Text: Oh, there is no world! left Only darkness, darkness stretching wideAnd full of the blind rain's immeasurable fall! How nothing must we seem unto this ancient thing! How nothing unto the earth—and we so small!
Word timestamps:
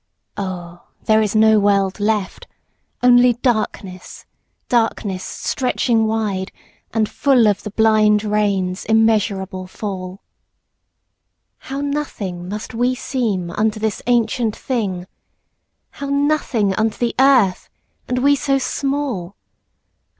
Oh, 0.35 0.87
there 1.03 1.21
is 1.21 1.35
no 1.35 1.59
world! 1.59 1.99
left 1.99 2.47
Only 3.03 3.33
darkness, 3.33 4.25
darkness 4.67 5.23
stretching 5.23 6.07
wideAnd 6.07 7.07
full 7.07 7.45
of 7.45 7.61
the 7.61 7.69
blind 7.69 8.23
rain's 8.23 8.83
immeasurable 8.85 9.67
fall! 9.67 10.23
How 11.69 11.81
nothing 11.81 12.49
must 12.49 12.73
we 12.73 12.95
seem 12.95 13.51
unto 13.51 13.79
this 13.79 14.01
ancient 14.07 14.55
thing! 14.55 15.05
How 15.91 16.07
nothing 16.09 16.73
unto 16.73 16.97
the 16.97 17.13
earth—and 17.19 18.23
we 18.23 18.35
so 18.35 18.57
small! 18.57 19.35